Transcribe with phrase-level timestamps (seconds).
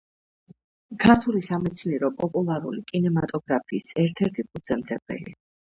[1.03, 5.41] ქართული სამეცნიერო-პოპულარული კინემატოგრაფიის ერთ-ერთი ფუძემდებელი.